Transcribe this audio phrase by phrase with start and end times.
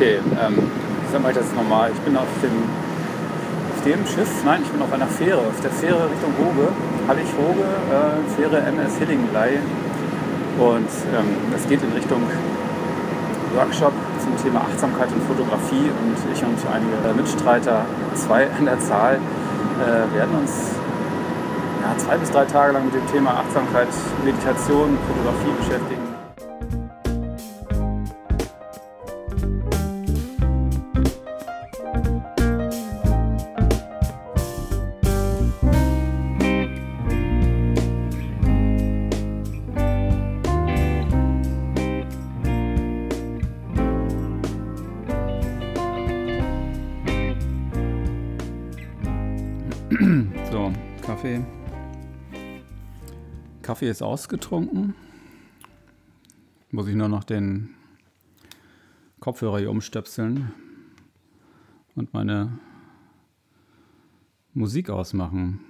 [0.00, 1.90] Okay, ähm, ich sag mal das nochmal.
[1.92, 2.56] Ich bin auf dem,
[3.68, 6.72] auf dem Schiff, nein, ich bin auf einer Fähre, auf der Fähre Richtung Hoge,
[7.06, 9.58] Hallig-Hoge, äh, Fähre MS Hillinglei.
[10.56, 12.22] Und ähm, es geht in Richtung
[13.54, 13.92] Workshop
[14.24, 15.92] zum Thema Achtsamkeit und Fotografie.
[15.92, 19.20] Und ich und einige Mitstreiter, zwei an der Zahl,
[19.84, 20.80] äh, werden uns
[21.84, 23.88] ja, zwei bis drei Tage lang mit dem Thema Achtsamkeit,
[24.24, 26.09] Meditation, Fotografie beschäftigen.
[53.80, 54.92] Kaffee ist ausgetrunken.
[56.70, 57.70] Muss ich nur noch den
[59.20, 60.52] Kopfhörer hier umstöpseln
[61.94, 62.58] und meine
[64.52, 65.60] Musik ausmachen.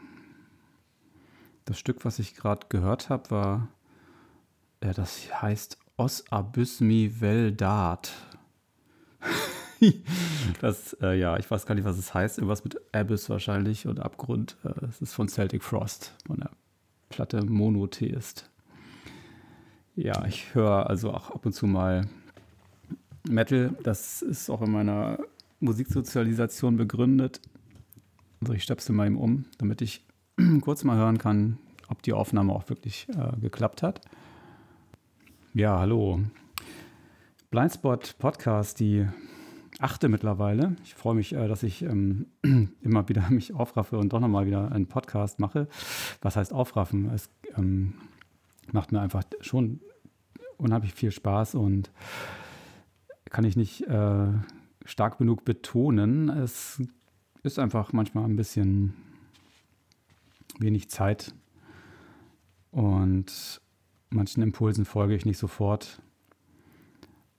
[1.66, 3.68] Das Stück, was ich gerade gehört habe, war,
[4.82, 8.10] ja, das heißt Os Abysmi Veldat.
[10.60, 12.38] das, äh, ja, ich weiß gar nicht, was es heißt.
[12.38, 14.56] Irgendwas mit Abyss wahrscheinlich und Abgrund.
[14.64, 16.49] Äh, es ist von Celtic Frost, von der
[17.20, 18.48] Platte Monotheist.
[19.94, 22.08] Ja, ich höre also auch ab und zu mal
[23.28, 23.76] Metal.
[23.82, 25.18] Das ist auch in meiner
[25.58, 27.42] Musiksozialisation begründet.
[28.41, 30.02] Also ich stöpsel mal eben um, damit ich
[30.62, 34.00] kurz mal hören kann, ob die Aufnahme auch wirklich äh, geklappt hat.
[35.52, 36.20] Ja, hallo.
[37.50, 39.06] Blindspot Podcast, die
[39.80, 40.76] achte mittlerweile.
[40.84, 42.26] Ich freue mich, äh, dass ich ähm,
[42.82, 45.68] immer wieder mich aufraffe und doch nochmal wieder einen Podcast mache.
[46.20, 47.10] Was heißt aufraffen?
[47.10, 47.94] Es ähm,
[48.72, 49.80] macht mir einfach schon
[50.56, 51.90] unheimlich viel Spaß und
[53.30, 54.28] kann ich nicht äh,
[54.84, 56.28] stark genug betonen.
[56.28, 56.82] Es
[57.42, 58.94] ist einfach manchmal ein bisschen
[60.58, 61.34] wenig Zeit
[62.70, 63.60] und
[64.10, 66.02] manchen Impulsen folge ich nicht sofort.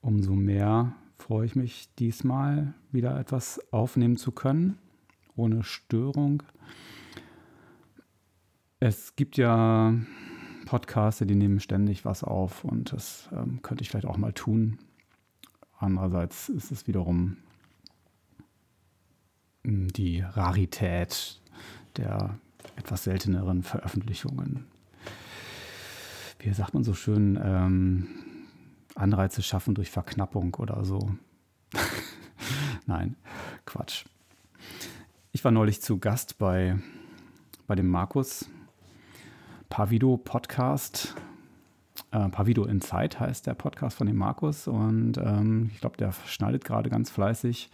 [0.01, 4.77] Umso mehr freue ich mich diesmal wieder etwas aufnehmen zu können,
[5.35, 6.43] ohne Störung.
[8.79, 9.93] Es gibt ja
[10.65, 14.79] Podcasts, die nehmen ständig was auf und das ähm, könnte ich vielleicht auch mal tun.
[15.77, 17.37] Andererseits ist es wiederum
[19.63, 21.39] hm, die Rarität
[21.97, 22.39] der
[22.75, 24.65] etwas selteneren Veröffentlichungen.
[26.39, 28.07] Wie sagt man so schön, ähm,
[29.01, 31.11] Anreize schaffen durch Verknappung oder so.
[32.85, 33.15] Nein,
[33.65, 34.05] Quatsch.
[35.31, 36.77] Ich war neulich zu Gast bei,
[37.67, 38.49] bei dem Markus
[39.69, 41.15] Pavido Podcast.
[42.11, 46.13] Äh, Pavido in Zeit heißt der Podcast von dem Markus und ähm, ich glaube, der
[46.27, 47.69] schneidet gerade ganz fleißig.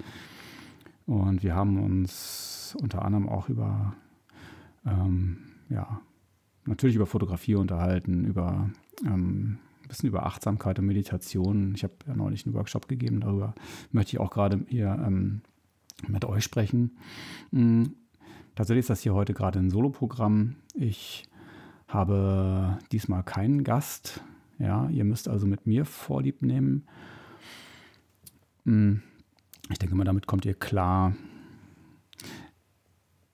[1.07, 3.95] Und wir haben uns unter anderem auch über,
[4.85, 5.39] ähm,
[5.69, 6.01] ja,
[6.65, 8.69] natürlich über Fotografie unterhalten, über
[9.05, 9.57] ähm,
[9.88, 11.74] ein bisschen über Achtsamkeit und Meditation.
[11.74, 13.56] Ich habe ja neulich einen Workshop gegeben, darüber
[13.92, 15.42] möchte ich auch gerade hier ähm,
[16.08, 16.98] mit euch sprechen.
[17.52, 17.94] Mhm.
[18.56, 20.58] Tatsächlich ist das hier heute gerade ein Soloprogramm.
[20.74, 21.24] Ich
[21.88, 24.22] habe diesmal keinen Gast.
[24.59, 26.86] Ja, ihr müsst also mit mir Vorlieb nehmen.
[28.66, 29.04] Mhm.
[29.69, 31.16] Ich denke mal, damit kommt ihr klar.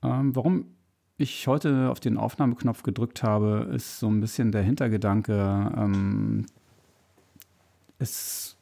[0.04, 0.66] Ähm, warum
[1.18, 6.46] ich heute auf den Aufnahmeknopf gedrückt habe, ist so ein bisschen der Hintergedanke, ähm,
[8.00, 8.58] es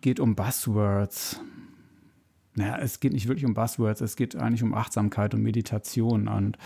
[0.00, 1.40] geht um Buzzwords.
[2.54, 6.28] Naja, es geht nicht wirklich um Buzzwords, es geht eigentlich um Achtsamkeit und Meditation.
[6.28, 6.58] Und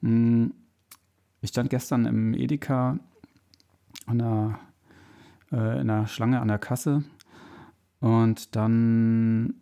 [0.00, 0.54] mh, mm,
[1.42, 2.98] ich stand gestern im Edeka
[4.06, 4.60] an der,
[5.52, 7.04] äh, in der Schlange an der Kasse
[8.00, 9.54] und dann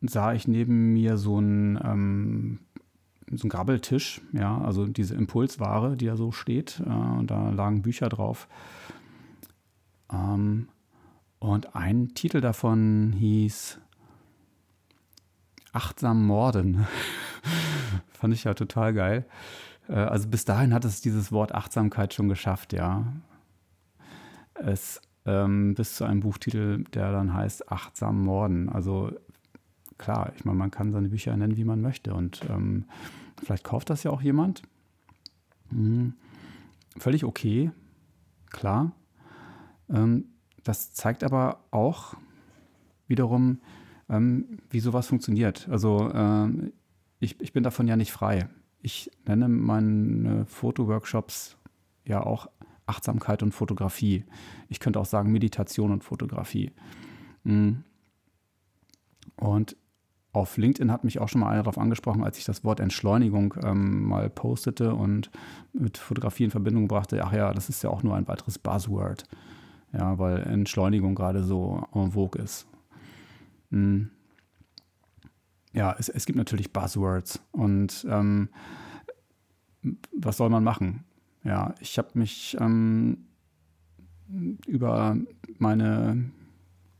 [0.00, 2.58] sah ich neben mir so ein ähm,
[3.32, 6.80] so ein Grabbeltisch, ja, also diese Impulsware, die da so steht.
[6.80, 8.48] Äh, und da lagen Bücher drauf.
[10.12, 10.68] Ähm,
[11.38, 13.80] und ein Titel davon hieß
[15.72, 16.86] Achtsam Morden.
[18.08, 19.26] Fand ich ja total geil.
[19.88, 23.12] Äh, also bis dahin hat es dieses Wort Achtsamkeit schon geschafft, ja.
[24.54, 28.68] Es ähm, bis zu einem Buchtitel, der dann heißt Achtsam Morden.
[28.68, 29.12] Also
[29.98, 32.14] klar, ich meine, man kann seine Bücher nennen, wie man möchte.
[32.14, 32.84] Und ähm,
[33.42, 34.62] vielleicht kauft das ja auch jemand.
[35.70, 36.14] Hm,
[36.98, 37.70] völlig okay,
[38.50, 38.92] klar.
[39.88, 40.26] Ähm,
[40.62, 42.14] das zeigt aber auch
[43.06, 43.60] wiederum,
[44.08, 45.68] ähm, wie sowas funktioniert.
[45.68, 46.72] Also ähm,
[47.20, 48.48] ich, ich bin davon ja nicht frei.
[48.80, 51.56] Ich nenne meine Fotoworkshops
[52.04, 52.48] ja auch
[52.86, 54.24] Achtsamkeit und Fotografie.
[54.68, 56.72] Ich könnte auch sagen Meditation und Fotografie.
[57.44, 57.72] Mm.
[59.36, 59.76] Und
[60.36, 63.54] auf LinkedIn hat mich auch schon mal einer darauf angesprochen, als ich das Wort Entschleunigung
[63.64, 65.30] ähm, mal postete und
[65.72, 67.24] mit Fotografie in Verbindung brachte.
[67.24, 69.24] Ach ja, das ist ja auch nur ein weiteres Buzzword.
[69.92, 72.66] Ja, weil Entschleunigung gerade so en vogue ist.
[73.70, 74.10] Hm.
[75.72, 78.50] Ja, es, es, gibt natürlich Buzzwords und ähm,
[80.14, 81.04] was soll man machen?
[81.44, 83.26] Ja, ich habe mich ähm,
[84.66, 85.16] über
[85.58, 86.30] meine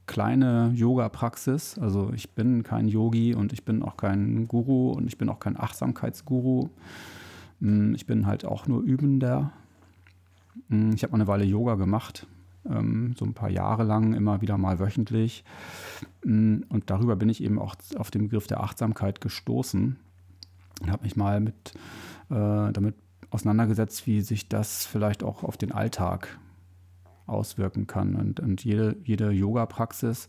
[0.07, 1.79] kleine Yoga-Praxis.
[1.79, 5.41] Also ich bin kein Yogi und ich bin auch kein Guru und ich bin auch
[5.41, 6.71] kein Achtsamkeitsguru.
[7.61, 9.53] Hm, ich bin halt auch nur Übender.
[10.69, 12.27] Hm, ich habe mal eine Weile Yoga gemacht,
[12.69, 15.45] ähm, so ein paar Jahre lang, immer wieder mal wöchentlich.
[16.23, 19.97] Hm, und darüber bin ich eben auch auf den Begriff der Achtsamkeit gestoßen
[20.83, 21.73] und habe mich mal mit,
[22.31, 22.95] äh, damit
[23.31, 26.39] auseinandergesetzt, wie sich das vielleicht auch auf den Alltag
[27.27, 28.15] auswirken kann.
[28.15, 30.29] Und, und jede, jede Yoga-Praxis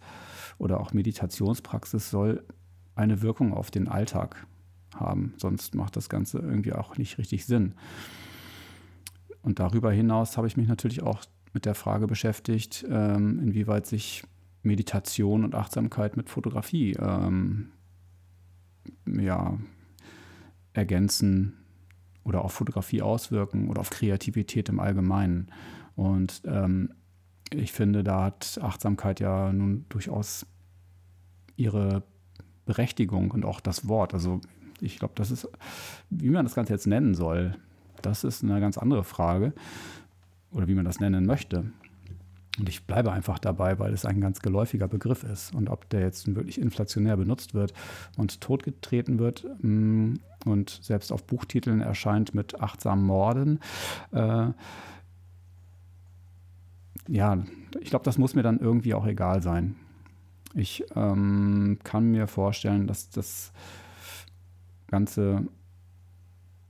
[0.58, 2.44] oder auch Meditationspraxis soll
[2.96, 4.48] eine Wirkung auf den Alltag
[4.96, 5.34] haben.
[5.38, 7.76] Sonst macht das Ganze irgendwie auch nicht richtig Sinn.
[9.42, 11.24] Und darüber hinaus habe ich mich natürlich auch
[11.54, 14.24] mit der Frage beschäftigt, ähm, inwieweit sich
[14.64, 17.72] Meditation und Achtsamkeit mit Fotografie ähm,
[19.06, 19.58] ja,
[20.74, 21.54] ergänzen
[22.24, 25.52] oder auf Fotografie auswirken oder auf Kreativität im Allgemeinen.
[25.98, 26.94] Und ähm,
[27.52, 30.46] ich finde, da hat Achtsamkeit ja nun durchaus
[31.56, 32.04] ihre
[32.66, 34.14] Berechtigung und auch das Wort.
[34.14, 34.40] Also
[34.80, 35.50] ich glaube, das ist,
[36.10, 37.56] wie man das Ganze jetzt nennen soll,
[38.04, 39.54] das ist eine ganz andere Frage.
[40.52, 41.72] Oder wie man das nennen möchte.
[42.60, 45.54] Und ich bleibe einfach dabei, weil es ein ganz geläufiger Begriff ist.
[45.54, 47.74] Und ob der jetzt wirklich inflationär benutzt wird
[48.18, 50.14] und totgetreten wird mm,
[50.46, 53.60] und selbst auf Buchtiteln erscheint mit achtsamen Morden,
[54.12, 54.48] äh,
[57.08, 57.44] ja,
[57.80, 59.76] ich glaube, das muss mir dann irgendwie auch egal sein.
[60.54, 63.52] Ich ähm, kann mir vorstellen, dass das
[64.88, 65.46] Ganze,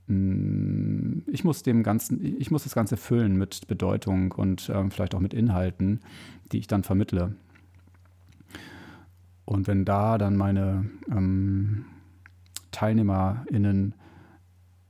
[0.06, 5.14] mm, ich muss dem Ganzen, ich muss das Ganze füllen mit Bedeutung und ähm, vielleicht
[5.14, 6.00] auch mit Inhalten,
[6.52, 7.34] die ich dann vermittle.
[9.44, 11.86] Und wenn da dann meine ähm,
[12.70, 13.94] TeilnehmerInnen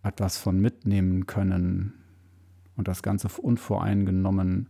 [0.03, 1.93] etwas von mitnehmen können
[2.77, 4.69] und das Ganze unvoreingenommen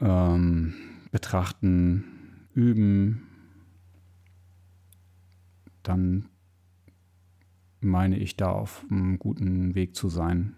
[0.00, 0.74] ähm,
[1.10, 2.04] betrachten,
[2.54, 3.26] üben,
[5.82, 6.28] dann
[7.80, 10.54] meine ich da auf einem guten Weg zu sein.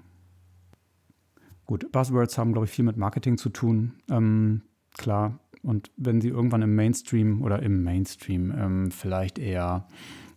[1.65, 3.95] Gut, Buzzwords haben, glaube ich, viel mit Marketing zu tun.
[4.11, 4.63] Ähm,
[4.95, 5.39] klar.
[5.63, 9.87] Und wenn sie irgendwann im Mainstream oder im Mainstream ähm, vielleicht eher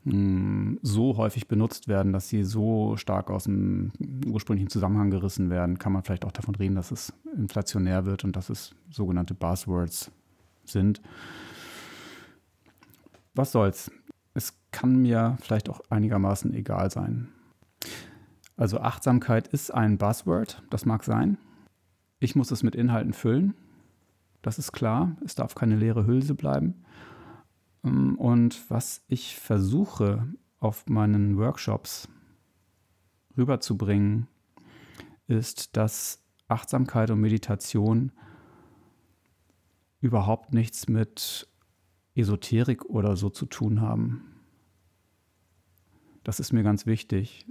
[0.07, 3.91] so häufig benutzt werden, dass sie so stark aus dem
[4.27, 8.35] ursprünglichen Zusammenhang gerissen werden, kann man vielleicht auch davon reden, dass es inflationär wird und
[8.35, 10.11] dass es sogenannte Buzzwords
[10.63, 11.01] sind.
[13.33, 13.91] Was soll's?
[14.35, 17.29] Es kann mir vielleicht auch einigermaßen egal sein.
[18.57, 21.37] Also Achtsamkeit ist ein Buzzword, das mag sein.
[22.19, 23.55] Ich muss es mit Inhalten füllen.
[24.41, 25.17] Das ist klar.
[25.25, 26.75] Es darf keine leere Hülse bleiben.
[27.85, 30.27] Ähm, und was ich versuche
[30.59, 32.09] auf meinen Workshops
[33.37, 34.27] rüberzubringen,
[35.27, 38.11] ist, dass Achtsamkeit und Meditation
[40.01, 41.47] überhaupt nichts mit
[42.15, 44.35] Esoterik oder so zu tun haben.
[46.23, 47.45] Das ist mir ganz wichtig.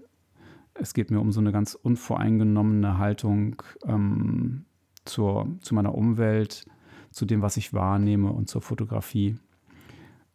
[0.74, 4.64] Es geht mir um so eine ganz unvoreingenommene Haltung ähm,
[5.04, 6.64] zur, zu meiner Umwelt,
[7.10, 9.36] zu dem, was ich wahrnehme und zur Fotografie.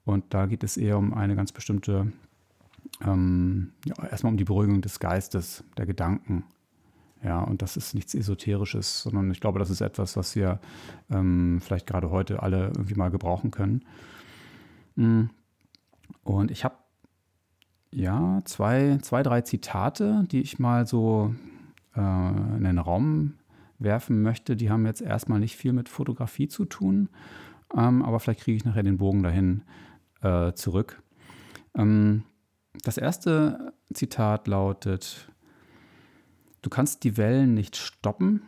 [0.06, 2.12] Und da geht es eher um eine ganz bestimmte,
[3.06, 6.44] ähm, ja, erstmal um die Beruhigung des Geistes, der Gedanken.
[7.24, 10.60] Ja, und das ist nichts Esoterisches, sondern ich glaube, das ist etwas, was wir
[11.12, 13.84] ähm, vielleicht gerade heute alle irgendwie mal gebrauchen können.
[14.96, 15.26] Mm.
[16.24, 16.76] Und ich habe
[17.92, 21.34] ja zwei, zwei, drei Zitate, die ich mal so
[21.96, 23.34] äh, in den Raum
[23.80, 24.56] werfen möchte.
[24.56, 27.10] Die haben jetzt erstmal nicht viel mit Fotografie zu tun,
[27.76, 29.64] ähm, aber vielleicht kriege ich nachher den Bogen dahin
[30.22, 31.02] äh, zurück.
[31.76, 32.24] Ähm,
[32.84, 35.32] das erste Zitat lautet,
[36.62, 38.42] du kannst die Wellen nicht stoppen,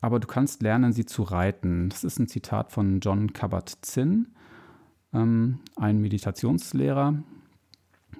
[0.00, 1.88] aber du kannst lernen, sie zu reiten.
[1.90, 4.28] Das ist ein Zitat von John Kabat-Zinn,
[5.12, 7.22] ähm, ein Meditationslehrer,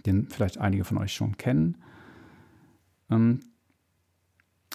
[0.06, 1.78] den vielleicht einige von euch schon kennen.
[3.10, 3.40] Ähm,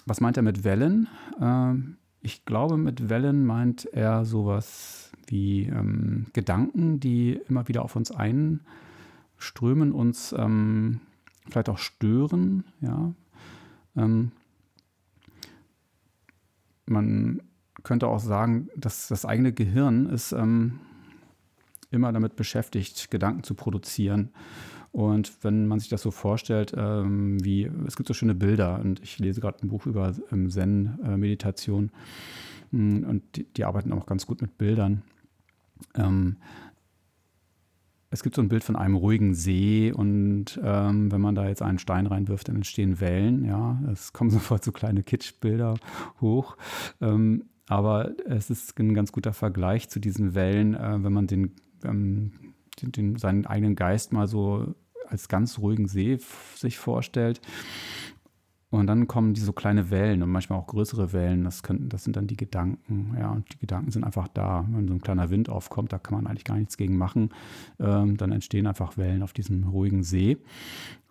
[0.04, 1.08] was meint er mit Wellen?
[1.40, 7.96] Ähm, ich glaube, mit Wellen meint er sowas wie ähm, Gedanken, die immer wieder auf
[7.96, 11.00] uns einströmen, uns ähm,
[11.48, 12.64] vielleicht auch stören.
[12.80, 13.12] Ja?
[13.96, 14.32] Ähm,
[16.86, 17.42] man
[17.82, 20.80] könnte auch sagen, dass das eigene Gehirn ist ähm,
[21.90, 24.30] immer damit beschäftigt, Gedanken zu produzieren.
[24.92, 29.00] Und wenn man sich das so vorstellt, ähm, wie es gibt so schöne Bilder und
[29.02, 31.90] ich lese gerade ein Buch über ähm, Zen-Meditation
[32.72, 35.02] äh, und die, die, arbeiten auch ganz gut mit Bildern.
[35.94, 36.36] Ähm,
[38.10, 41.62] es gibt so ein Bild von einem ruhigen See und ähm, wenn man da jetzt
[41.62, 43.44] einen Stein reinwirft, dann entstehen Wellen.
[43.44, 45.74] Ja, es kommen sofort so kleine Kitschbilder
[46.20, 46.56] hoch.
[47.00, 51.56] Ähm, aber es ist ein ganz guter Vergleich zu diesen Wellen, äh, wenn man den,
[51.84, 52.32] ähm,
[52.80, 54.74] den, den, seinen eigenen Geist mal so
[55.08, 56.18] als ganz ruhigen See
[56.54, 57.40] sich vorstellt.
[58.70, 61.44] Und dann kommen die so kleine Wellen und manchmal auch größere Wellen.
[61.44, 63.16] Das, könnten, das sind dann die Gedanken.
[63.18, 64.66] Ja, und die Gedanken sind einfach da.
[64.68, 67.30] Wenn so ein kleiner Wind aufkommt, da kann man eigentlich gar nichts gegen machen.
[67.78, 70.38] Ähm, dann entstehen einfach Wellen auf diesem ruhigen See.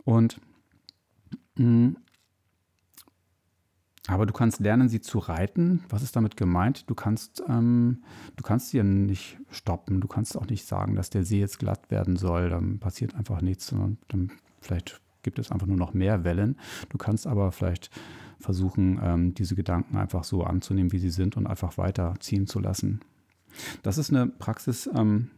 [0.03, 0.41] Und
[1.57, 1.95] mh, mm,
[4.07, 5.83] aber du kannst lernen, sie zu reiten.
[5.89, 6.89] Was ist damit gemeint?
[6.89, 8.03] Du kannst, ähm,
[8.35, 9.99] du kannst sie ja nicht stoppen.
[9.99, 12.49] Du kannst auch nicht sagen, dass der See jetzt glatt werden soll.
[12.49, 13.67] Dann passiert einfach nichts.
[13.67, 14.31] Sondern dann
[14.61, 16.57] vielleicht gibt es einfach nur noch mehr Wellen.
[16.87, 17.89] Du kannst aber vielleicht
[18.39, 23.01] versuchen, ähm, diese Gedanken einfach so anzunehmen, wie sie sind und einfach weiterziehen zu lassen.
[23.83, 25.31] Das ist eine Praxis, ähm,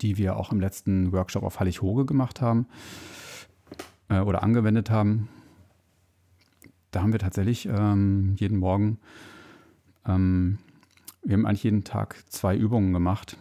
[0.00, 2.66] die wir auch im letzten Workshop auf Hallig-Hoge gemacht haben
[4.08, 5.28] äh, oder angewendet haben
[6.96, 8.98] da haben wir tatsächlich ähm, jeden Morgen,
[10.04, 10.58] wir haben
[11.26, 13.36] eigentlich jeden Tag zwei Übungen gemacht.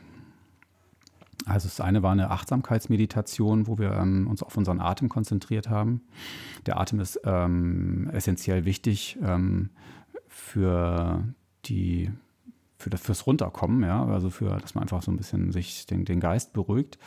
[1.45, 6.01] Also das eine war eine Achtsamkeitsmeditation, wo wir ähm, uns auf unseren Atem konzentriert haben.
[6.65, 9.69] Der Atem ist ähm, essentiell wichtig ähm,
[10.27, 11.23] für
[11.65, 12.11] die
[12.77, 16.03] für das fürs Runterkommen, ja, also für, dass man einfach so ein bisschen sich den,
[16.03, 16.99] den Geist beruhigt.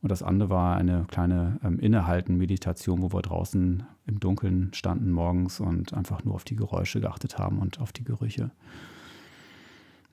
[0.00, 5.60] Und das andere war eine kleine ähm, Innehalten-Meditation, wo wir draußen im Dunkeln standen morgens
[5.60, 8.50] und einfach nur auf die Geräusche geachtet haben und auf die Gerüche.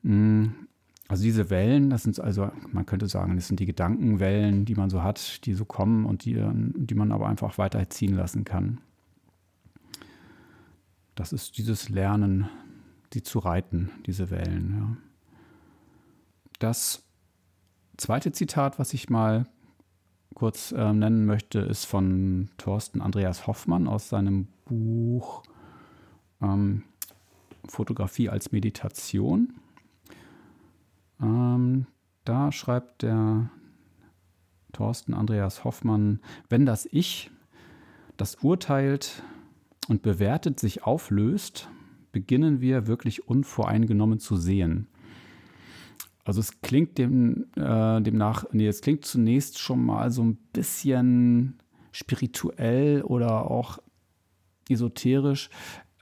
[0.02, 0.48] Mm,
[1.08, 4.90] also diese Wellen, das sind also, man könnte sagen, das sind die Gedankenwellen, die man
[4.90, 8.82] so hat, die so kommen und die, die man aber einfach weiterziehen lassen kann.
[11.14, 12.50] Das ist dieses Lernen,
[13.14, 14.76] die zu reiten, diese Wellen.
[14.78, 14.98] Ja.
[16.60, 17.04] Das
[17.98, 19.46] zweite Zitat, was ich mal
[20.34, 25.44] kurz äh, nennen möchte, ist von Thorsten Andreas Hoffmann aus seinem Buch
[26.42, 26.84] ähm,
[27.68, 29.54] Fotografie als Meditation.
[31.22, 31.86] Ähm,
[32.24, 33.50] da schreibt der
[34.74, 36.20] Thorsten Andreas Hoffmann,
[36.50, 37.32] wenn das Ich,
[38.18, 39.24] das urteilt
[39.88, 41.70] und bewertet, sich auflöst,
[42.12, 44.88] beginnen wir wirklich unvoreingenommen zu sehen.
[46.24, 51.60] Also es klingt dem, äh, demnach, nee, es klingt zunächst schon mal so ein bisschen
[51.92, 53.78] spirituell oder auch
[54.68, 55.50] esoterisch,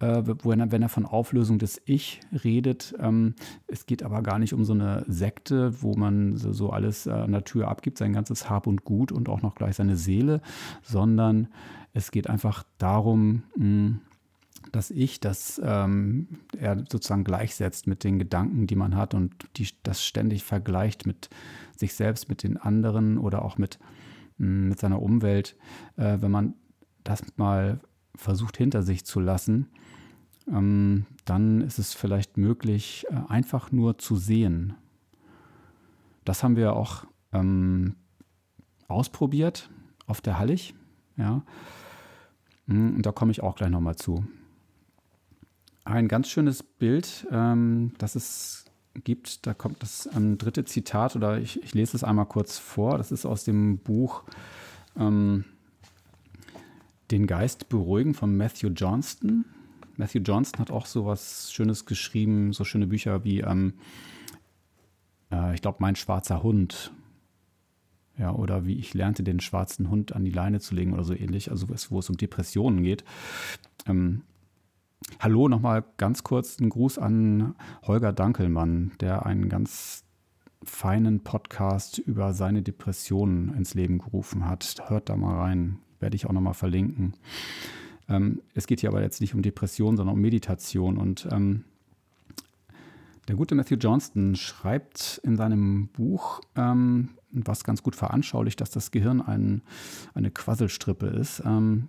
[0.03, 2.95] wenn, er, wenn er von Auflösung des Ich redet.
[2.99, 3.35] Ähm,
[3.67, 7.11] es geht aber gar nicht um so eine Sekte, wo man so, so alles äh,
[7.11, 10.41] an der Tür abgibt, sein ganzes Hab und Gut und auch noch gleich seine Seele,
[10.81, 11.47] sondern
[11.93, 13.99] es geht einfach darum, mh,
[14.71, 19.67] das Ich, das ähm, er sozusagen gleichsetzt mit den Gedanken, die man hat und die,
[19.83, 21.29] das ständig vergleicht mit
[21.75, 23.79] sich selbst, mit den anderen oder auch mit,
[24.37, 25.55] mm, mit seiner Umwelt.
[25.95, 26.55] Äh, wenn man
[27.03, 27.79] das mal
[28.15, 29.67] versucht hinter sich zu lassen,
[30.47, 34.73] ähm, dann ist es vielleicht möglich, äh, einfach nur zu sehen.
[36.25, 37.95] Das haben wir auch ähm,
[38.87, 39.69] ausprobiert
[40.05, 40.73] auf der Hallig.
[41.17, 41.43] Ja.
[42.65, 44.25] Mm, und da komme ich auch gleich nochmal zu
[45.85, 48.65] ein ganz schönes Bild, ähm, das es
[49.03, 49.45] gibt.
[49.45, 52.97] Da kommt das ähm, dritte Zitat oder ich, ich, lese es einmal kurz vor.
[52.97, 54.23] Das ist aus dem Buch
[54.97, 55.45] ähm,
[57.11, 59.45] Den Geist beruhigen von Matthew Johnston.
[59.95, 63.73] Matthew Johnston hat auch so was Schönes geschrieben, so schöne Bücher wie, ähm,
[65.31, 66.91] äh, ich glaube, Mein schwarzer Hund.
[68.17, 71.15] Ja, oder wie ich lernte, den schwarzen Hund an die Leine zu legen oder so
[71.15, 73.03] ähnlich, also wo es um Depressionen geht.
[73.87, 74.21] Ähm,
[75.19, 80.03] Hallo nochmal ganz kurz ein Gruß an Holger Dankelmann, der einen ganz
[80.63, 84.75] feinen Podcast über seine Depressionen ins Leben gerufen hat.
[84.87, 87.13] Hört da mal rein, werde ich auch nochmal verlinken.
[88.09, 90.97] Ähm, es geht hier aber jetzt nicht um Depression, sondern um Meditation.
[90.97, 91.63] Und ähm,
[93.27, 98.91] der gute Matthew Johnston schreibt in seinem Buch, ähm, was ganz gut veranschaulicht, dass das
[98.91, 99.61] Gehirn ein,
[100.13, 101.41] eine Quasselstrippe ist.
[101.45, 101.87] Ähm,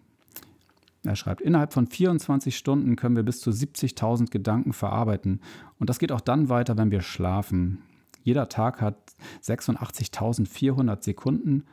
[1.02, 5.40] er schreibt, innerhalb von 24 Stunden können wir bis zu 70.000 Gedanken verarbeiten.
[5.78, 7.82] Und das geht auch dann weiter, wenn wir schlafen.
[8.22, 8.96] Jeder Tag hat
[9.42, 11.64] 86.400 Sekunden.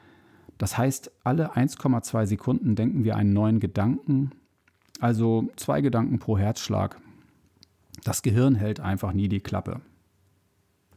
[0.61, 4.29] Das heißt, alle 1,2 Sekunden denken wir einen neuen Gedanken.
[4.99, 7.01] Also zwei Gedanken pro Herzschlag.
[8.03, 9.81] das Gehirn hält einfach nie die Klappe.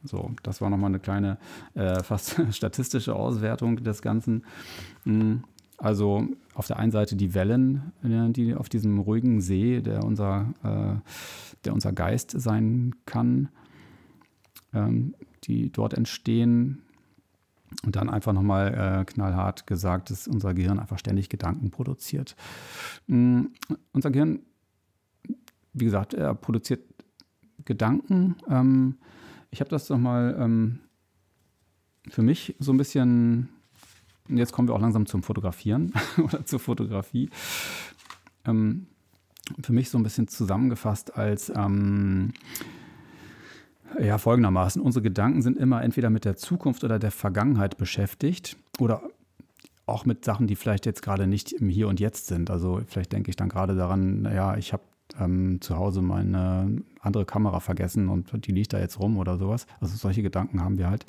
[0.03, 1.39] So, das war nochmal eine kleine,
[1.73, 4.45] äh, fast statistische Auswertung des Ganzen.
[5.05, 5.45] Hm,
[5.79, 10.53] also auf der einen Seite die Wellen, äh, die auf diesem ruhigen See, der unser,
[10.63, 11.11] äh,
[11.65, 13.49] der unser Geist sein kann,
[14.75, 16.83] ähm, die dort entstehen.
[17.85, 22.37] Und dann einfach nochmal äh, knallhart gesagt, dass unser Gehirn einfach ständig Gedanken produziert.
[23.09, 23.53] Ähm,
[23.93, 24.41] unser Gehirn,
[25.73, 26.83] wie gesagt, er produziert
[27.65, 28.37] Gedanken.
[28.49, 28.99] Ähm,
[29.51, 30.81] ich habe das nochmal ähm,
[32.09, 33.49] für mich so ein bisschen,
[34.29, 37.31] jetzt kommen wir auch langsam zum Fotografieren oder zur Fotografie.
[38.45, 38.87] Ähm,
[39.63, 42.33] für mich so ein bisschen zusammengefasst als ähm,
[44.01, 44.81] ja, folgendermaßen.
[44.83, 49.03] Unsere Gedanken sind immer entweder mit der Zukunft oder der Vergangenheit beschäftigt oder
[49.87, 52.51] auch mit Sachen, die vielleicht jetzt gerade nicht im Hier und Jetzt sind.
[52.51, 54.83] Also vielleicht denke ich dann gerade daran, naja, ich habe
[55.19, 59.67] ähm, zu Hause meine andere Kamera vergessen und die liegt da jetzt rum oder sowas.
[59.81, 61.05] Also solche Gedanken haben wir halt.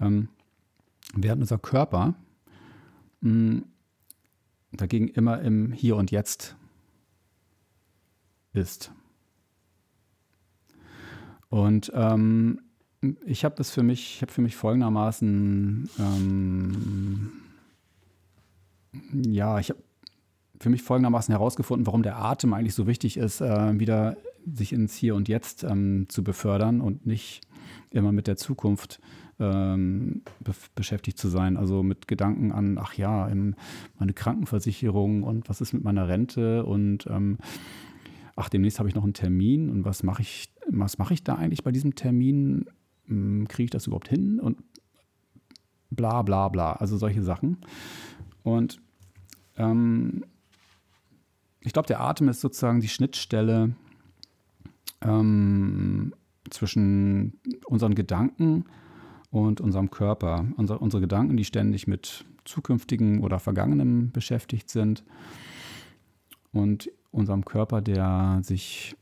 [0.00, 0.28] Ähm,
[1.14, 2.14] während unser Körper
[3.20, 3.64] mh, hm,
[4.72, 6.56] dagegen immer im Hier und Jetzt
[8.52, 8.92] ist.
[11.54, 12.62] Und ähm,
[13.24, 17.32] ich habe das für mich, ich habe für mich folgendermaßen, ähm,
[19.12, 19.78] ja, ich habe
[20.58, 24.16] für mich folgendermaßen herausgefunden, warum der Atem eigentlich so wichtig ist, äh, wieder
[24.52, 27.42] sich ins Hier und Jetzt ähm, zu befördern und nicht
[27.90, 29.00] immer mit der Zukunft
[29.38, 31.56] ähm, be beschäftigt zu sein.
[31.56, 33.32] Also mit Gedanken an, ach ja,
[34.00, 37.38] meine Krankenversicherung und was ist mit meiner Rente und ähm,
[38.36, 41.34] ach, demnächst habe ich noch einen Termin und was mache ich, was mache ich da
[41.34, 42.66] eigentlich bei diesem Termin?
[43.06, 44.40] Hm, kriege ich das überhaupt hin?
[44.40, 44.58] Und
[45.90, 46.72] bla bla bla.
[46.74, 47.58] Also solche Sachen.
[48.42, 48.80] Und
[49.56, 50.24] ähm,
[51.60, 53.74] ich glaube, der Atem ist sozusagen die Schnittstelle
[55.00, 56.14] ähm,
[56.50, 58.64] zwischen unseren Gedanken
[59.30, 60.46] und unserem Körper.
[60.56, 65.04] Unser, unsere Gedanken, die ständig mit zukünftigen oder vergangenem beschäftigt sind.
[66.52, 68.96] Und unserem Körper, der sich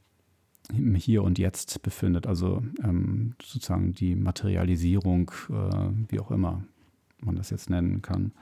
[0.76, 6.64] im Hier und Jetzt befindet, also ähm, sozusagen die Materialisierung, äh, wie auch immer
[7.20, 8.32] man das jetzt nennen kann.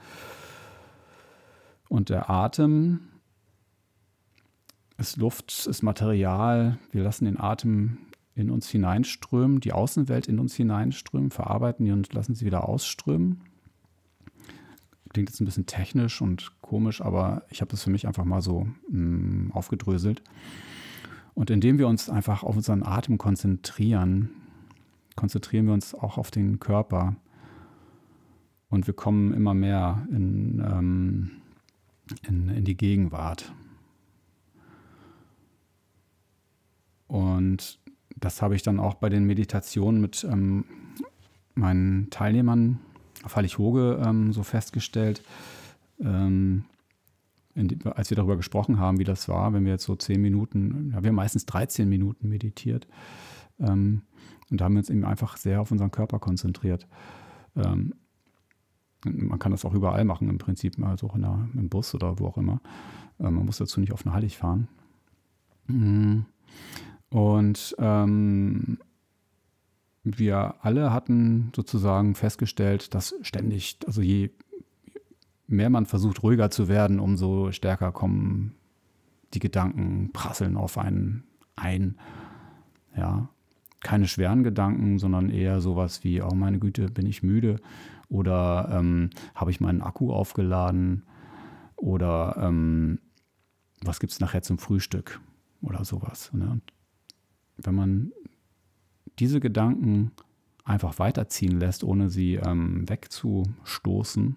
[1.89, 3.01] Und der Atem
[4.97, 6.77] ist Luft, ist Material.
[6.91, 7.97] Wir lassen den Atem
[8.33, 13.41] in uns hineinströmen, die Außenwelt in uns hineinströmen, verarbeiten die und lassen sie wieder ausströmen
[15.11, 18.41] klingt jetzt ein bisschen technisch und komisch, aber ich habe das für mich einfach mal
[18.41, 20.21] so mh, mm, aufgedröselt.
[21.33, 24.29] Und indem wir uns einfach auf unseren Atem konzentrieren,
[25.15, 27.15] konzentrieren wir uns auch auf den Körper.
[28.69, 31.31] Und wir kommen immer mehr in, ähm,
[32.27, 33.53] in, in die Gegenwart.
[37.07, 37.79] Und
[38.15, 40.65] das habe ich dann auch bei den Meditationen mit ähm,
[41.55, 42.79] meinen Teilnehmern
[43.23, 45.21] auf Heilig-Hoge ähm, so festgestellt,
[45.99, 46.65] ähm,
[47.85, 51.03] als wir darüber gesprochen haben, wie das war, wenn wir jetzt so zehn Minuten, ja,
[51.03, 52.87] wir haben meistens 13 Minuten meditiert.
[53.59, 54.03] Ähm,
[54.49, 56.87] und da haben wir uns eben einfach sehr auf unseren Körper konzentriert.
[57.55, 57.93] Ähm,
[59.05, 62.27] man kann das auch überall machen, im Prinzip, also auch der, im Bus oder wo
[62.27, 62.61] auch immer.
[63.19, 64.67] Ähm, man muss dazu nicht auf eine Heilig fahren.
[65.67, 66.25] Mhm.
[67.09, 68.79] Und ähm,
[70.03, 74.31] wir alle hatten sozusagen festgestellt, dass ständig, also je
[75.51, 78.55] mehr man versucht, ruhiger zu werden, umso stärker kommen
[79.33, 81.23] die Gedanken, prasseln auf einen
[81.55, 81.97] ein.
[82.95, 83.29] Ja,
[83.81, 87.59] keine schweren Gedanken, sondern eher sowas wie, oh meine Güte, bin ich müde
[88.09, 91.03] oder ähm, habe ich meinen Akku aufgeladen
[91.77, 92.99] oder ähm,
[93.83, 95.19] was gibt es nachher zum Frühstück
[95.61, 96.31] oder sowas.
[96.33, 96.49] Ne?
[96.51, 96.73] Und
[97.57, 98.11] wenn man
[99.19, 100.11] diese Gedanken
[100.63, 104.35] einfach weiterziehen lässt, ohne sie ähm, wegzustoßen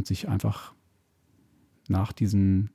[0.00, 0.72] und sich einfach
[1.86, 2.70] nach diesen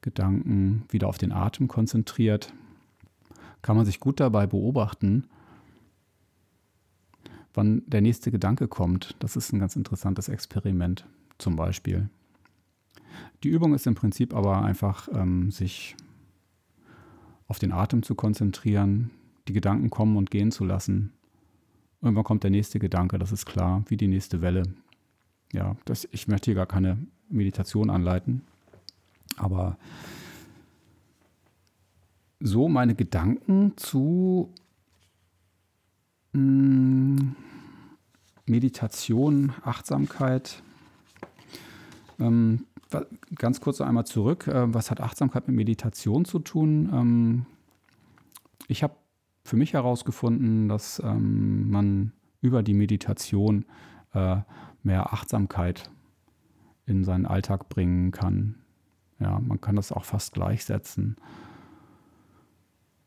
[0.00, 2.54] Gedanken wieder auf den Atem konzentriert,
[3.60, 5.26] kann man sich gut dabei beobachten,
[7.52, 9.14] wann der nächste Gedanke kommt.
[9.18, 12.08] Das ist ein ganz interessantes Experiment zum Beispiel.
[13.42, 15.96] Die Übung ist im Prinzip aber einfach, ähm, sich
[17.46, 19.10] auf den Atem zu konzentrieren,
[19.48, 21.12] die Gedanken kommen und gehen zu lassen.
[22.00, 24.62] Irgendwann kommt der nächste Gedanke, das ist klar, wie die nächste Welle.
[25.52, 28.42] Ja, das, ich möchte hier gar keine Meditation anleiten,
[29.36, 29.78] aber
[32.40, 34.52] so meine Gedanken zu
[36.32, 36.40] mh,
[37.20, 37.36] hm,
[38.46, 40.62] Meditation, Achtsamkeit,
[42.20, 42.64] ähm,
[43.34, 44.46] ganz kurz einmal zurück.
[44.46, 46.90] Äh, was hat Achtsamkeit mit Meditation zu tun?
[46.92, 47.46] Ähm,
[48.68, 48.94] ich habe
[49.44, 53.64] für mich herausgefunden, dass ähm, man über die Meditation
[54.12, 54.38] äh,
[54.86, 55.90] mehr Achtsamkeit
[56.86, 58.54] in seinen Alltag bringen kann.
[59.18, 61.16] Ja, man kann das auch fast gleichsetzen.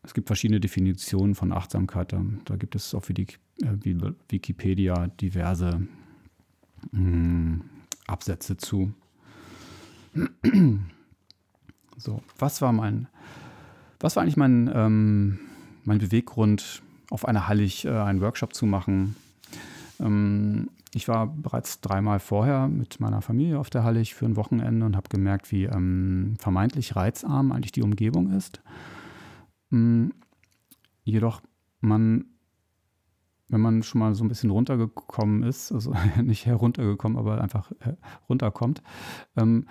[0.04, 2.14] Es gibt verschiedene Definitionen von Achtsamkeit.
[2.14, 3.26] Da, da gibt es auf äh,
[4.30, 5.88] Wikipedia diverse
[6.92, 7.62] hm,
[8.08, 8.94] Absätze zu.
[12.02, 13.10] So, was war mein,
[14.00, 15.38] was war eigentlich mein, ähm,
[15.84, 19.18] mein Beweggrund, auf einer Hallig äh, einen Workshop zu machen?
[20.00, 24.86] Ähm, ich war bereits dreimal vorher mit meiner Familie auf der Hallig für ein Wochenende
[24.86, 28.62] und habe gemerkt, wie ähm, vermeintlich reizarm eigentlich die Umgebung ist.
[29.72, 30.14] Ähm,
[31.04, 31.42] jedoch
[31.82, 32.26] man
[33.50, 37.72] wenn man schon mal so ein bisschen runtergekommen ist, also nicht heruntergekommen, aber einfach
[38.30, 38.82] runterkommt,
[39.36, 39.68] ähm,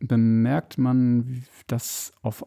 [0.00, 2.44] bemerkt man, dass auf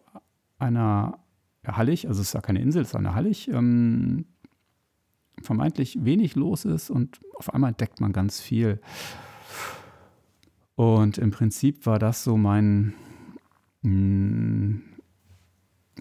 [0.60, 1.20] einer
[1.66, 4.26] Hallig, also es ist ja keine Insel, es ist eine Hallig, ähm,
[5.44, 8.80] vermeintlich wenig los ist und auf einmal entdeckt man ganz viel.
[10.76, 12.94] Und im Prinzip war das so mein,
[13.84, 14.76] mm,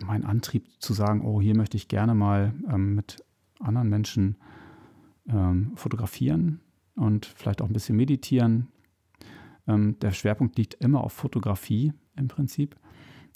[0.04, 3.22] mein Antrieb zu sagen, oh, hier möchte ich gerne mal ähm, mit
[3.60, 4.36] anderen Menschen
[5.28, 6.60] ähm, fotografieren
[6.96, 8.68] und vielleicht auch ein bisschen meditieren.
[9.66, 12.76] Ähm, der Schwerpunkt liegt immer auf Fotografie im Prinzip,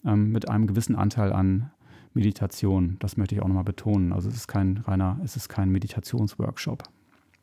[0.04, 1.70] ähm, mit einem gewissen Anteil an
[2.16, 2.96] Meditation.
[2.98, 4.12] Das möchte ich auch nochmal betonen.
[4.12, 6.82] Also es ist kein reiner, es ist kein Meditationsworkshop.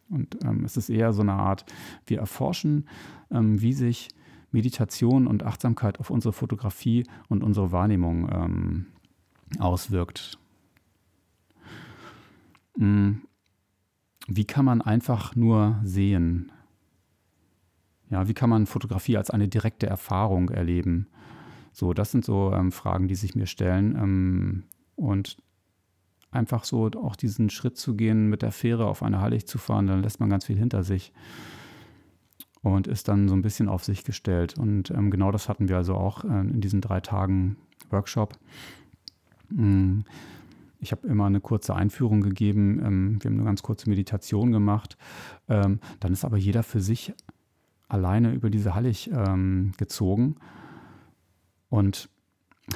[0.09, 1.63] Und ähm, es ist eher so eine Art,
[2.05, 2.87] wir erforschen,
[3.31, 4.09] ähm, wie sich
[4.51, 8.85] Meditation und Achtsamkeit auf unsere Fotografie und unsere Wahrnehmung ähm,
[9.59, 10.37] auswirkt.
[12.75, 13.11] Mm.
[14.27, 16.51] Wie kann man einfach nur sehen?
[18.09, 21.07] Ja, wie kann man Fotografie als eine direkte Erfahrung erleben?
[21.73, 23.95] So, das sind so ähm, Fragen, die sich mir stellen.
[23.95, 24.63] Ähm,
[24.95, 25.37] und
[26.31, 29.87] einfach so auch diesen Schritt zu gehen, mit der Fähre auf eine Hallig zu fahren,
[29.87, 31.11] dann lässt man ganz viel hinter sich
[32.61, 34.57] und ist dann so ein bisschen auf sich gestellt.
[34.57, 37.57] Und ähm, genau das hatten wir also auch äh, in diesen drei Tagen
[37.89, 38.37] Workshop.
[39.49, 40.05] Mhm
[40.83, 42.81] ich habe immer eine kurze Einführung gegeben.
[42.85, 44.97] Ähm, wir haben eine ganz kurze Meditation gemacht.
[45.47, 47.13] Ähm, dann ist aber jeder für sich
[47.87, 50.35] alleine über diese Hallig ähm, gezogen
[51.73, 52.07] und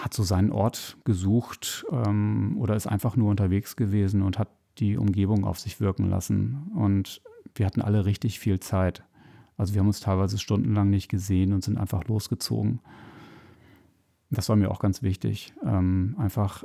[0.01, 4.97] hat so seinen Ort gesucht ähm, oder ist einfach nur unterwegs gewesen und hat die
[4.97, 6.71] Umgebung auf sich wirken lassen.
[6.73, 7.21] Und
[7.53, 9.03] wir hatten alle richtig viel Zeit.
[9.55, 12.79] Also wir haben uns teilweise stundenlang nicht gesehen und sind einfach losgezogen.
[14.31, 15.53] Das war mir auch ganz wichtig.
[15.63, 16.63] Ähm, einfach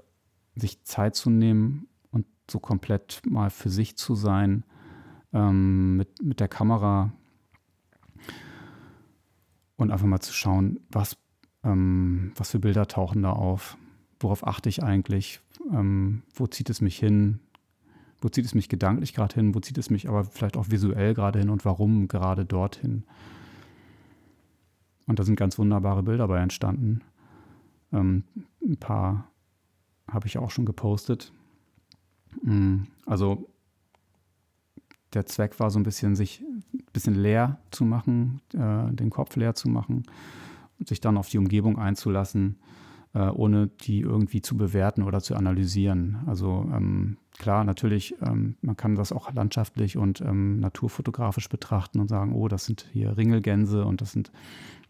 [0.55, 4.65] sich Zeit zu nehmen und so komplett mal für sich zu sein,
[5.35, 7.13] ähm, mit, mit der Kamera
[9.77, 11.19] und einfach mal zu schauen, was,
[11.65, 13.77] ähm, was für Bilder tauchen da auf,
[14.21, 17.41] worauf achte ich eigentlich, ähm, wo zieht es mich hin,
[18.21, 21.15] wo zieht es mich gedanklich gerade hin, wo zieht es mich aber vielleicht auch visuell
[21.15, 23.05] gerade hin und warum gerade dorthin.
[25.07, 27.03] Und da sind ganz wunderbare Bilder bei entstanden.
[27.93, 28.25] Ähm,
[28.63, 29.29] ein paar
[30.09, 31.33] habe ich auch schon gepostet.
[32.43, 33.49] Mm, also
[35.15, 39.37] der Zweck war so ein bisschen, sich ein bisschen leer zu machen, äh, den Kopf
[39.37, 40.05] leer zu machen
[40.87, 42.57] sich dann auf die Umgebung einzulassen,
[43.15, 46.19] äh, ohne die irgendwie zu bewerten oder zu analysieren.
[46.27, 52.09] Also ähm, klar, natürlich, ähm, man kann das auch landschaftlich und ähm, naturfotografisch betrachten und
[52.09, 54.33] sagen, oh, das sind hier Ringelgänse und das sind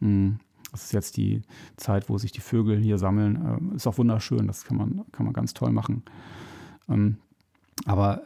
[0.01, 0.41] mh, mm,
[0.73, 1.43] das ist jetzt die
[1.77, 3.71] Zeit, wo sich die Vögel hier sammeln.
[3.73, 6.03] Äh, ist auch wunderschön, das kann man, kann man ganz toll machen.
[6.89, 7.19] Ähm,
[7.85, 8.23] aber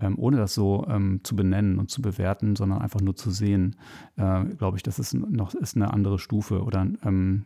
[0.00, 3.76] ähm, ohne das so ähm, zu benennen und zu bewerten, sondern einfach nur zu sehen,
[4.16, 7.44] äh, glaube ich, das ist noch ist eine andere Stufe oder ähm,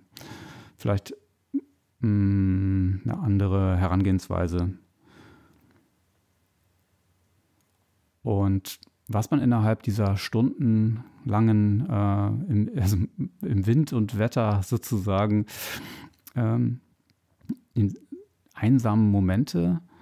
[0.76, 1.14] vielleicht
[2.00, 4.74] mh, mm, eine andere Herangehensweise.
[8.22, 12.96] Und was man innerhalb dieser stundenlangen, äh, im, also
[13.42, 15.46] im, Wind und Wetter sozusagen,
[16.34, 16.80] ähm,
[17.74, 17.92] in
[18.54, 19.93] einsamen Momente, äh,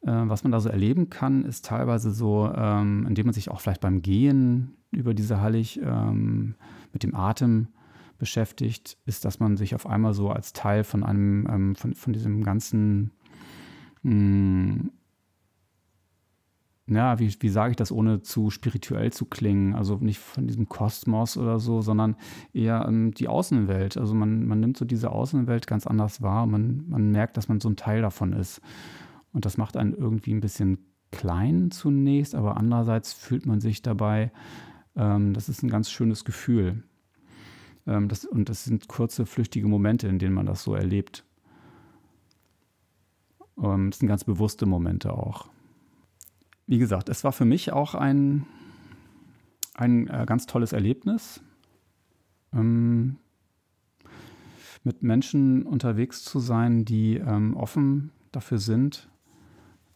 [0.00, 3.80] was man da so erleben kann, ist teilweise so, ähm, indem man sich auch vielleicht
[3.80, 6.54] beim Gehen über diese Hallig ähm,
[6.92, 7.68] mit dem Atem
[8.18, 12.12] beschäftigt, ist, dass man sich auf einmal so als Teil von einem, ähm, von, von
[12.12, 13.10] diesem ganzen
[14.02, 14.90] mh, hm,
[16.90, 19.74] ja, wie, wie sage ich das, ohne zu spirituell zu klingen?
[19.74, 22.16] Also nicht von diesem Kosmos oder so, sondern
[22.54, 23.98] eher ähm, die Außenwelt.
[23.98, 26.46] Also man, man nimmt so diese Außenwelt ganz anders wahr.
[26.46, 28.62] Man, man merkt, dass man so ein Teil davon ist.
[29.32, 30.78] Und das macht einen irgendwie ein bisschen
[31.10, 34.30] klein zunächst, aber andererseits fühlt man sich dabei,
[34.96, 36.82] ähm, das ist ein ganz schönes Gefühl.
[37.86, 41.24] Ähm, das, und das sind kurze, flüchtige Momente, in denen man das so erlebt.
[43.62, 45.48] Ähm, das sind ganz bewusste Momente auch.
[46.66, 48.44] Wie gesagt, es war für mich auch ein,
[49.74, 51.40] ein äh, ganz tolles Erlebnis,
[52.52, 53.16] ähm,
[54.84, 59.08] mit Menschen unterwegs zu sein, die ähm, offen dafür sind,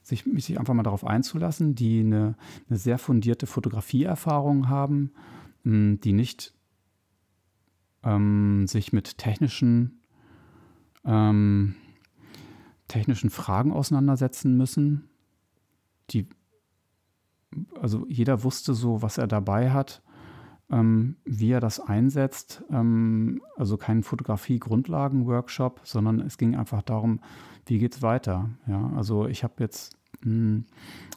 [0.02, 2.34] sich, sich einfach mal darauf einzulassen, die eine,
[2.68, 5.12] eine sehr fundierte Fotografieerfahrung haben,
[5.64, 6.54] ähm, die nicht
[8.02, 10.00] ähm, sich mit technischen,
[11.04, 11.76] ähm,
[12.88, 15.08] technischen Fragen auseinandersetzen müssen.
[16.10, 16.28] Die,
[17.80, 20.02] also jeder wusste so, was er dabei hat,
[20.72, 22.64] ähm, wie er das einsetzt.
[22.70, 27.20] Ähm, also kein Fotografie-Grundlagen-Workshop, sondern es ging einfach darum,
[27.66, 28.50] wie geht es weiter.
[28.66, 30.64] Ja, also ich habe jetzt, mh, hm,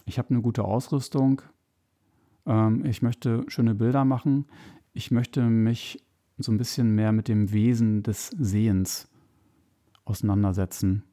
[0.05, 1.41] ich habe eine gute Ausrüstung.
[2.45, 4.45] Ähm, ich möchte schöne Bilder machen.
[4.93, 6.03] Ich möchte mich
[6.37, 9.07] so ein bisschen mehr mit dem Wesen des Sehens
[10.03, 11.03] auseinandersetzen.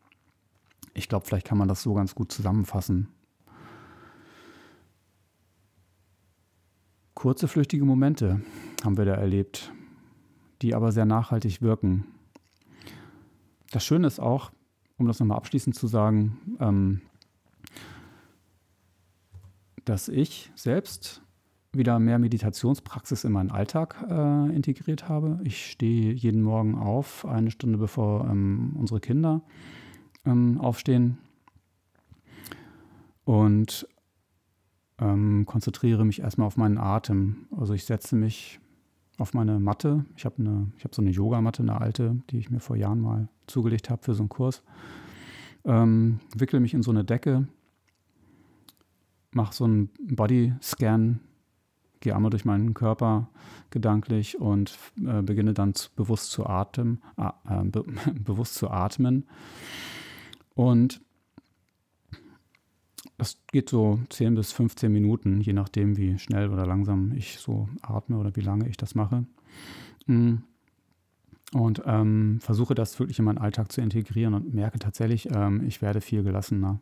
[0.95, 3.09] Ich glaube, vielleicht kann man das so ganz gut zusammenfassen.
[7.23, 8.41] Kurze, flüchtige Momente
[8.83, 9.73] haben wir da erlebt,
[10.61, 12.05] die aber sehr nachhaltig wirken.
[13.71, 14.51] Das Schöne ist auch,
[14.99, 17.01] um das nochmal abschließend zu sagen, ähm,
[19.85, 21.23] dass ich selbst
[21.73, 25.39] wieder mehr Meditationspraxis in meinen Alltag äh, integriert habe.
[25.45, 29.43] Ich stehe jeden Morgen auf, eine Stunde bevor ähm, unsere Kinder
[30.27, 31.19] ähm, aufstehen
[33.25, 33.87] und
[35.03, 37.47] ähm, konzentriere mich erstmal auf meinen Atem.
[37.57, 38.61] Also ich setze mich
[39.19, 40.05] auf meine Matte.
[40.17, 43.01] Ich habe eine, ich habe so eine Yogamatte, eine alte, die ich mir vor Jahren
[43.01, 44.63] mal zugelegt habe für so einen Kurs.
[45.65, 47.47] Ähm, wickle mich in so eine Decke,
[49.33, 51.21] mache so einen Bodyscan
[52.03, 53.29] gehe einmal durch meinen Körper
[53.71, 57.85] gedanklich und äh, beginne dann zu, bewusst zu atmen, äh, be
[58.15, 59.25] bewusst zu atmen.
[60.55, 61.01] Und
[63.23, 67.69] das geht so 10 bis 15 Minuten, je nachdem, wie schnell oder langsam ich so
[67.81, 69.25] atme oder wie lange ich das mache.
[70.07, 70.39] Mm.
[71.53, 75.83] Und ähm, versuche das wirklich in meinen Alltag zu integrieren und merke tatsächlich, ähm, ich
[75.83, 76.81] werde viel gelassener.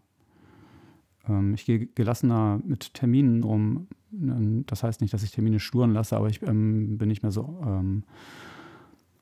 [1.29, 3.89] Ähm, ich gehe gelassener mit Terminen um.
[4.11, 7.33] Ähm, das heißt nicht, dass ich Termine sturen lasse, aber ich ähm, bin nicht mehr
[7.33, 8.05] so ähm,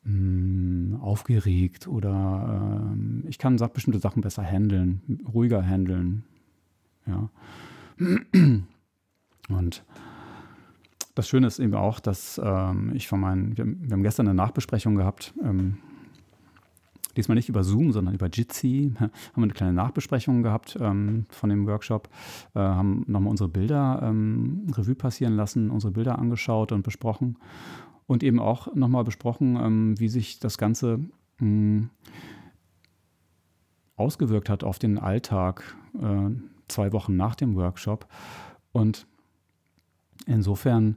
[0.05, 2.95] mm, aufgeregt oder
[3.27, 6.23] ich kann bestimmte Sachen besser handeln, ruhiger handeln.
[7.09, 7.31] Ja.
[9.49, 9.85] Und
[11.15, 14.35] das Schöne ist eben auch, dass ähm, ich von meinen, wir, wir, haben gestern eine
[14.35, 15.79] Nachbesprechung gehabt, ähm,
[17.17, 21.51] diesmal nicht über Zoom, sondern über Jitsi, haben wir eine kleine Nachbesprechung gehabt ähm, von
[21.51, 22.09] dem Workshop,
[22.55, 27.37] äh, haben nochmal unsere Bilder ähm, Revue passieren lassen, unsere Bilder angeschaut und besprochen
[28.07, 31.09] und eben auch nochmal besprochen, ähm, wie sich das Ganze mh,
[31.41, 31.91] hm,
[33.97, 36.31] ausgewirkt hat auf den Alltag äh,
[36.69, 38.07] zwei Wochen nach dem Workshop.
[38.73, 39.07] Und
[40.27, 40.97] insofern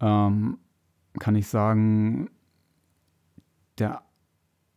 [0.00, 0.58] ähm,
[1.18, 2.28] kann ich sagen,
[3.78, 4.02] der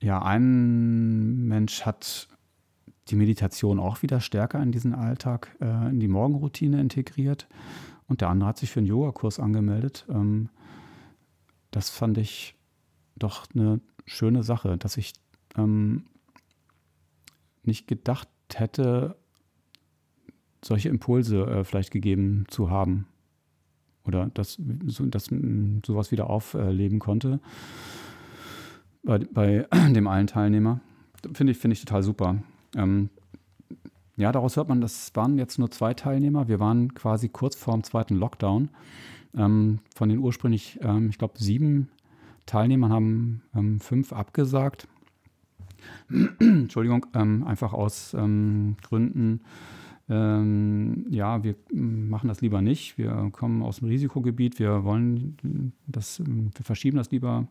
[0.02, 2.28] ja, ein Mensch hat
[3.10, 7.48] die Meditation auch wieder stärker in diesen Alltag, äh, in die Morgenroutine integriert.
[8.08, 10.06] Und der andere hat sich für einen Yogakurs angemeldet.
[10.10, 10.50] Ähm,
[11.72, 12.56] das fand ich
[13.16, 15.14] doch eine schöne Sache, dass ich
[15.58, 16.06] ähm,
[17.64, 19.18] nicht gedacht hätte,
[20.68, 23.08] solche Impulse äh, vielleicht gegeben zu haben.
[24.06, 25.30] Oder dass, so, dass
[25.86, 27.42] sowas wieder aufleben konnte
[29.08, 30.82] bei, bei dem einen Teilnehmer.
[31.34, 32.38] Finde ich, find ich total super.
[32.76, 33.10] Ähm,
[34.18, 36.48] ja, daraus hört man, das waren jetzt nur zwei Teilnehmer.
[36.48, 38.70] Wir waren quasi kurz vor dem zweiten Lockdown.
[39.36, 41.90] Ähm, von den ursprünglich, ähm, ich glaube, sieben
[42.46, 44.88] Teilnehmern haben ähm, fünf abgesagt.
[46.40, 48.16] Entschuldigung, ähm, einfach aus
[50.10, 52.98] ähm, ja, wir machen das lieber nicht.
[52.98, 54.60] Wir kommen aus dem Risikogebiet.
[54.60, 57.48] Wir wollen das, wir verschieben das lieber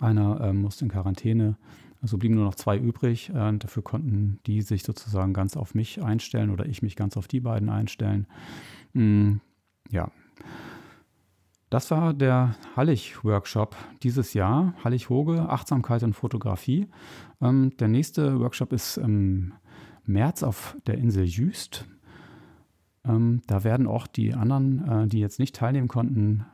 [0.00, 1.56] einer äh, musste in Quarantäne.
[2.00, 3.30] Also blieben nur noch zwei übrig.
[3.30, 7.28] Äh, dafür konnten die sich sozusagen ganz auf mich einstellen oder ich mich ganz auf
[7.28, 8.26] die beiden einstellen.
[8.92, 9.36] Mm,
[9.90, 10.10] ja.
[11.70, 14.74] Das war der Hallig-Workshop dieses Jahr.
[14.84, 16.86] Hallig-Hoge, Achtsamkeit und Fotografie.
[17.40, 19.54] Ähm, der nächste Workshop ist im
[20.04, 21.86] März auf der Insel Jüst.
[23.04, 26.44] Ähm, da werden auch die anderen, äh, die jetzt nicht teilnehmen konnten,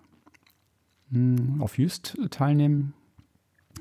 [1.11, 2.95] mh, mm, auf Jüst teilnehmen.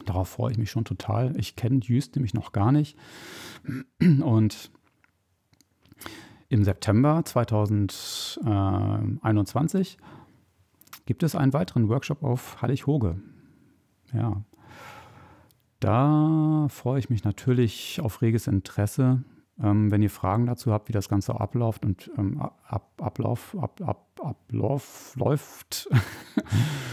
[0.06, 1.38] Darauf freue ich mich schon total.
[1.38, 2.98] Ich kenne Jüst nämlich noch gar nicht.
[4.00, 4.72] Und
[6.50, 9.98] im September 2021
[11.06, 13.20] gibt es einen weiteren Workshop auf Hallig-Hoge.
[14.14, 14.44] Ja.
[15.80, 19.24] Da freue ich mich natürlich auf reges Interesse.
[19.62, 23.82] Ähm, wenn ihr Fragen dazu habt, wie das Ganze abläuft und ähm, ab, Ablauf, ab,
[23.82, 25.90] ab, Ablauf läuft,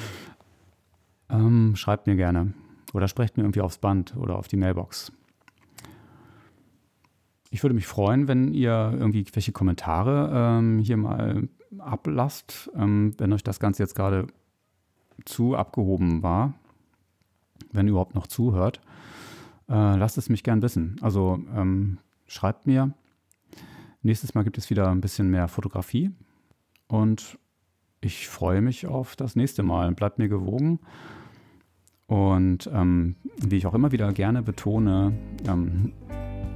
[1.29, 2.55] ähm, schreibt mir gerne
[2.95, 5.13] oder sprecht mir irgendwie aufs Band oder auf die Mailbox.
[7.51, 11.49] Ich würde mich freuen, wenn ihr irgendwie welche Kommentare ähm, hier mal
[11.79, 14.27] ablasst, ähm, wenn euch das Ganze jetzt gerade
[15.25, 16.55] zu abgehoben war,
[17.73, 18.81] wenn ihr überhaupt noch zuhört.
[19.69, 20.97] Äh, lasst es mich gern wissen.
[21.01, 22.95] Also ähm, schreibt mir.
[24.03, 26.11] Nächstes Mal gibt es wieder ein bisschen mehr Fotografie
[26.89, 27.39] und
[28.01, 29.93] ich freue mich auf das nächste Mal.
[29.93, 30.79] Bleibt mir gewogen.
[32.07, 35.95] Und ähm, wie ich auch immer wieder gerne betone, ähm,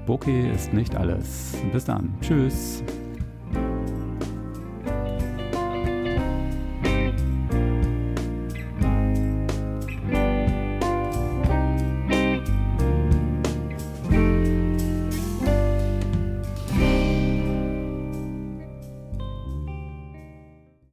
[0.07, 1.57] Bokeh ist nicht alles.
[1.73, 2.15] Bis dann.
[2.21, 2.83] Tschüss.